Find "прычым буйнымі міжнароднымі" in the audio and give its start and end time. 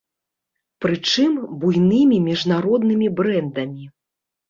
0.85-3.15